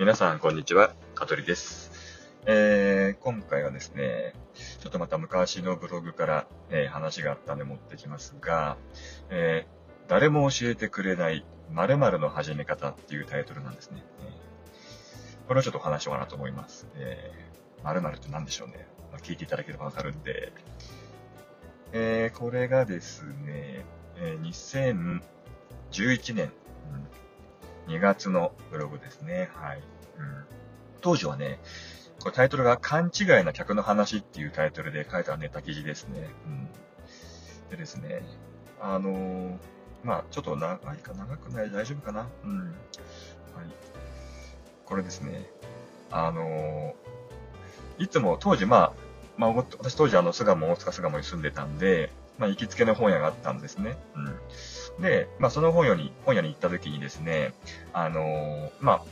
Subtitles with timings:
[0.00, 0.94] 皆さん、こんにちは。
[1.14, 1.90] 香取です。
[2.46, 4.32] えー、今回はですね、
[4.80, 8.78] ちょっとまた昔のブログから、えー、話があったんで持ってきますが、
[9.28, 14.02] えー、誰も教えてくれない〇〇の始め方っていうタイトルなんですね。
[14.22, 16.88] えー、これをちょっとお話しようかなと思います。
[16.94, 18.86] えー、〇〇って何でしょうね。
[19.12, 20.50] まあ、聞いていただければわかるんで、
[21.92, 23.84] えー、これがですね、
[24.16, 25.20] えー、
[25.92, 26.50] 2011年、
[27.90, 29.50] 2月のブログですね。
[29.54, 29.82] はい。
[30.18, 30.44] うん、
[31.00, 31.60] 当時はね、
[32.20, 36.28] これタイトルが勘違いな客の話っていうタイトルで書いたネタ記事ですね。
[36.46, 36.68] うん、
[37.70, 38.22] でですね、
[38.80, 39.56] あのー、
[40.04, 41.70] まあちょっと長いか長くない？
[41.70, 42.28] 大丈夫かな？
[42.44, 42.58] うん。
[42.60, 42.70] はい。
[44.84, 45.50] これですね、
[46.10, 48.92] あのー、いつも当時まあ、
[49.36, 53.96] まあ私当時あの巣鴨、大塚巣鴨に住んでたんで、まあ行きつけの本屋があったんですね。
[54.16, 55.02] うん。
[55.02, 57.52] で、まあ、その本屋に、本屋に行った時にですね、
[57.92, 59.02] あのー、まあ、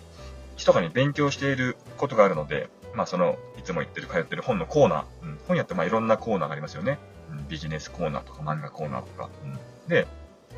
[0.56, 6.98] 密かに勉強していることがあるので、まあ、その、いつも行ってる、通ってる本のコーナー、うん、本屋ってまあいろんなコーナーがありますよね。
[7.30, 9.30] うん、ビジネスコーナーとか漫画コーナーとか。
[9.44, 10.06] うん、で、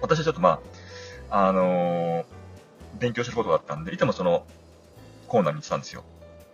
[0.00, 0.60] 私はちょっとま
[1.30, 2.24] あ、あのー、
[2.98, 4.46] 勉強することがあったんで、いつもその
[5.28, 6.04] コーナーに行ってたんですよ。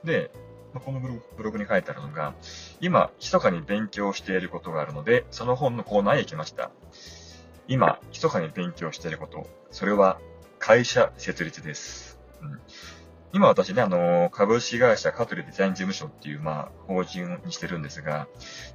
[0.05, 0.31] で、
[0.77, 2.35] まあ、このブログに書いてあるのが、
[2.83, 6.71] 今、密かに勉強していることがあるので、その本のコーナーへ行きました。
[7.67, 10.21] 今、密かに勉強していること、それは
[10.59, 12.19] 会社設立です。
[12.43, 12.61] うん、
[13.33, 18.29] 今私ね、あの、株式会社カトリデザイン事務所っていう、まあ、法人にしてるんですが、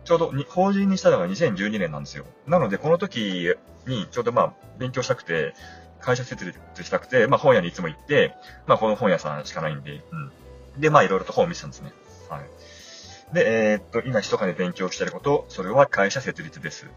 [0.04, 2.26] ちょうどに、法人にしたのが2012年なんですよ。
[2.48, 3.54] なので、この時
[3.86, 5.54] に、ちょうどまあ、勉強したくて、
[6.00, 8.34] 会社設立したくて、まあ、本屋にいつも行って、
[8.66, 10.32] まあ、この本屋さんしかないんで、うん。
[10.78, 11.92] で、まあ、いろいろと本を見てたんですね。
[12.30, 12.50] はい。
[13.34, 16.88] で、えー、っと、今、密かに勉強していること、それは会社設立です。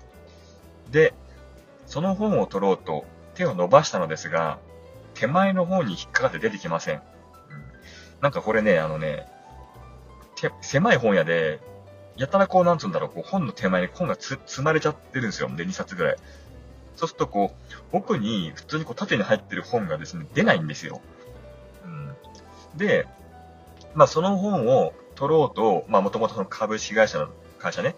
[0.91, 1.15] で、
[1.87, 4.59] その本を取ろうと手を伸ばしたのですが、
[5.15, 6.97] 手前の方に引っかかって出てきません。
[6.97, 7.03] うん、
[8.21, 9.27] なんかこれね、あのね、
[10.61, 11.61] 狭い本屋で、
[12.17, 15.49] やたらこう、なんつうんだろう、こう本の手前に本が積まれちゃってるんですよ。
[15.49, 16.17] で、2冊ぐらい。
[16.97, 21.01] そうするとこう、奥に普通にこう縦に入ってる本がですね、出ないんですよ。
[21.85, 22.15] うん、
[22.77, 23.07] で、
[23.95, 27.29] まあその本を取ろうと、まあもともと株式会社の
[27.59, 27.97] 会社ね、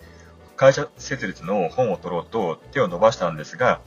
[0.57, 3.81] 会社設立の本を取ろうと手を伸ばしたんですが、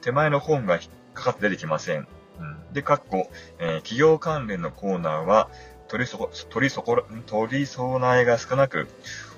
[0.00, 2.06] 手前の本が引っかかって出てきません。
[2.38, 5.48] うん、で、かっこ、えー、企業関連のコーナーは、
[5.88, 8.88] 取りそこ、取りそこ、取り備えが少なく、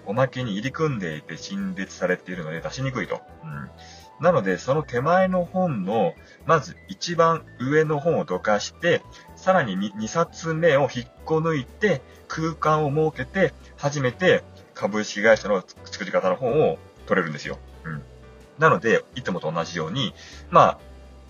[0.07, 3.21] おまけに入り組んでいて陳列されているので出しにくいと。
[3.45, 3.71] うん、
[4.25, 6.15] なので、その手前の本の、
[6.47, 9.03] まず一番上の本をどかして、
[9.41, 17.59] さらに 2, 2冊目を引っこ抜いて、空間を設けて、初めて株式会社の作り方の本を取れるんですよ。
[17.85, 18.03] うん。
[18.59, 20.13] なので、いつもと同じように、
[20.51, 20.79] まあ、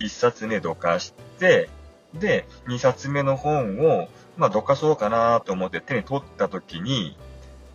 [0.00, 1.68] 1冊目どかして、
[2.12, 7.16] で、2冊目の本を、まあ、どかそうかなと思って手に取った時に、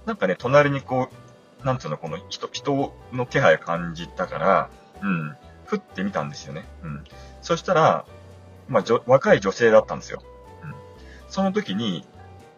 [0.05, 1.07] なんかね、隣にこ
[1.63, 4.69] う、なんつうの、この人、人の気配を感じたから、
[5.01, 6.65] うん、ふってみたんですよね。
[6.83, 7.03] うん。
[7.41, 8.05] そしたら、
[8.67, 10.23] まあ、若い女性だったんですよ。
[10.63, 10.75] うん。
[11.27, 12.05] その時に、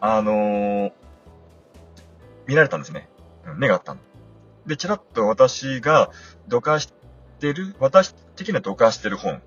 [0.00, 0.92] あのー、
[2.46, 3.08] 見られたんですね。
[3.56, 4.00] 目があったの。
[4.66, 6.10] で、ちらっと私が
[6.46, 6.92] どかし
[7.40, 9.42] てる、私的にはどかしてる本。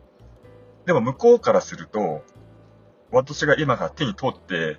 [0.86, 2.24] でも向こうからすると、
[3.12, 4.78] 私が今から手に取って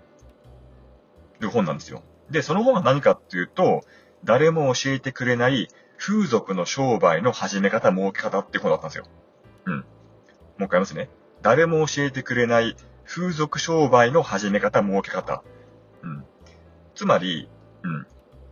[1.39, 2.03] る本なんですよ。
[2.31, 3.83] で、その本は何かっていうと、
[4.25, 5.69] 誰も教えてくれない
[5.99, 9.05] 風俗の商売の始め方、儲け方って本だったんですよ。
[9.67, 9.77] うん。
[9.79, 9.85] もう
[10.65, 11.09] 一回言いますね。
[11.43, 15.43] 誰も教えてくれない風俗商売の始め方、儲け方。
[16.03, 16.25] うん。
[16.95, 17.49] つまり、
[17.83, 18.07] うん。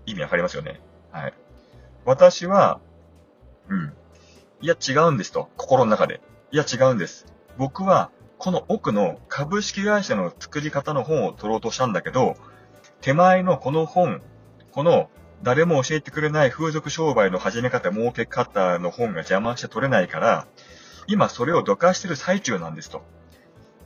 [0.07, 0.81] 意味わかりますよね。
[1.13, 1.35] はい。
[2.05, 2.81] 私は、
[3.69, 3.93] うん。
[4.61, 5.49] いや、違うんですと。
[5.57, 6.21] 心の中で。
[6.51, 7.27] いや、違うんです。
[7.57, 12.37] 僕は、この奥の株式会社の作り方の本を取ろうとしたんだけど、
[13.01, 14.21] 手前のこの本、
[14.73, 15.11] この
[15.43, 20.47] 誰も教えてくれない風俗商売の始め方、儲け方の本が邪魔して取れないから、
[21.11, 23.03] 今それをどかしてる最中なんですと。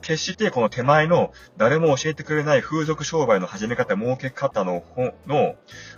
[0.01, 4.83] 決してこの手前の誰も教えてくれない風俗商売の始め方、儲け方の
[5.25, 5.55] の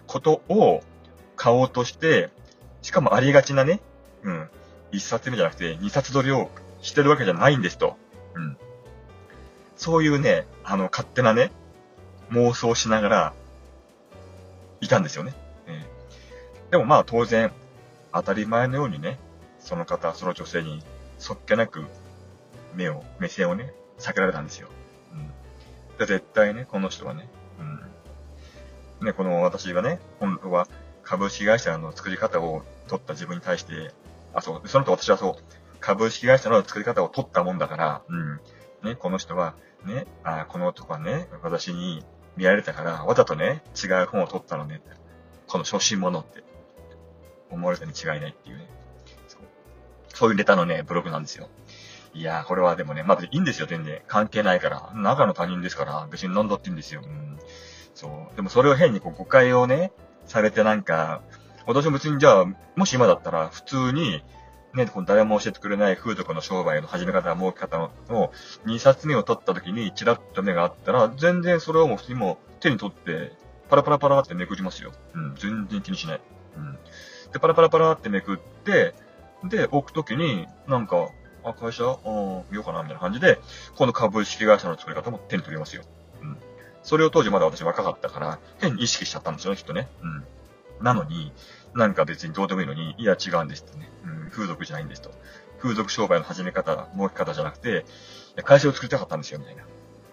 [0.08, 0.82] ことを
[1.36, 2.30] 買おうとして、
[2.82, 3.82] しかもありがちなね、
[4.24, 4.50] うん、
[4.94, 6.50] 一冊目じゃなくて二冊取りを
[6.82, 7.98] してるわけじゃないんですと。
[8.34, 8.58] うん。
[9.76, 11.52] そういうね、あの、勝手なね、
[12.32, 13.34] 妄想しながら、
[14.80, 15.34] いたんですよね。
[15.68, 17.52] えー、でもまあ当然、
[18.14, 19.20] 当たり前のようにね、
[19.60, 20.82] その方、その女性に、
[21.20, 21.86] そっけなく、
[22.76, 24.70] 目を、目線をね、避けられたんですよ。
[25.14, 25.32] うん。
[25.98, 27.30] で、絶対ね、この人はね、
[27.60, 29.06] うん。
[29.08, 30.68] ね、この私がね、本当は
[31.04, 33.92] 株式会社の作り方を取った自分に対して、
[34.34, 35.44] あ、そう、そのと私はそう、
[35.80, 38.40] 株式会社の作り方を取ったもんだから、うん。
[38.84, 39.56] ね、この人は、
[39.86, 42.04] ね、あこの男はね、私に
[42.36, 44.82] 見られたから、わざとね、違う本を取ったのね。
[45.48, 46.44] この初心者って
[47.50, 48.70] 思われたに違いないっていうね。
[50.18, 51.48] そういうネタのね、ブログなんですよ。
[52.16, 54.02] いやー、これはでもね、まあいいんですよ、全然。
[54.08, 54.92] 関係ないから。
[54.96, 57.02] 中の他人ですから、別に飲んだっていいんですよ。
[57.04, 57.38] うん。
[57.94, 58.36] そう。
[58.36, 59.92] でもそれを変にこう誤解をね、
[60.26, 61.22] されてなんか、
[61.68, 64.24] 私も別にじゃあ、もし今だったら普通に、
[64.74, 67.92] ね、この誰も教えてくれない風俗の商売の始め方、儲け方の
[68.66, 73.34] 2冊目を取った時にチラッと目があったら、全然それをもう普通にも手に取って、
[73.70, 74.94] パラパラパラってめくりますよ。
[75.14, 76.22] うん、全然気にしない。
[76.58, 76.80] うん。
[77.32, 78.96] で、パラパラパラってめくって、
[79.44, 81.10] で、置くときに、なんか、
[81.44, 81.84] あ、会社？
[81.86, 83.40] あ見ようかな、みたいな感じで、
[83.76, 85.84] この株式会社の作り方も手に取りますよ。
[86.22, 86.38] うん。
[86.84, 89.88] それを当時まだ私若かったから、変に意識しちゃったんですよね、きっとね。
[90.02, 90.26] うん。
[90.84, 91.32] なのに、
[91.74, 93.90] なんか別にどうでもいいのに、いや違うんですってね。
[94.04, 95.12] うん、風俗じゃないんですと。
[95.60, 97.86] 風俗商売の始め方、儲け方じゃなくて、
[98.44, 99.64] 会社を作りたかったんですよ、みたいな。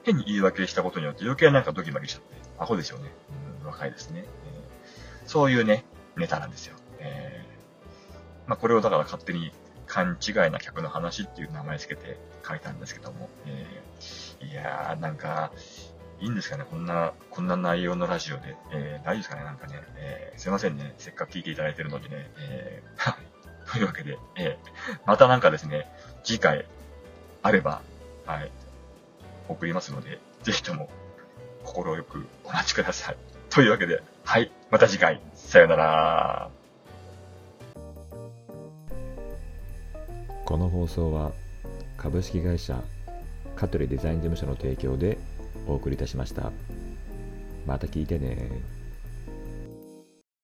[0.05, 3.11] 変に言い訳したことによって余計なんかドキマキしちゃって、アホですよね。
[3.63, 4.25] うん、若いですね。
[4.27, 5.85] えー、そういうね、
[6.17, 6.77] ネタなんですよ。
[8.47, 9.53] まあこれをだから勝手に
[9.87, 15.53] 勘違いな客の話っていう名前つけて書いたんですけども、えー、いやー、なんか、
[16.21, 18.57] いいんですかねこんな、こんな内容のラジオで。
[18.73, 20.95] えー、大丈夫ですかねなんかね、えー、すいませんね。
[20.99, 22.31] せっかく聞いていただいてるのにね。
[22.39, 23.15] えー、
[23.73, 25.89] というわけで、えー、またなんかですね、
[26.23, 26.67] 次回、
[27.43, 27.83] あれば、
[28.27, 28.51] はい、
[29.49, 30.89] 送りますので、ぜひとも、
[31.63, 33.17] 心よくお待ちください。
[33.51, 36.51] というわけで、はい、また次回、さよなら。
[40.45, 41.33] この放送は、
[41.97, 42.83] 株式会社
[43.57, 45.17] 香取デザイン事務所の提供で
[45.67, 46.53] お送りいたしました。
[47.67, 48.51] また聞いてね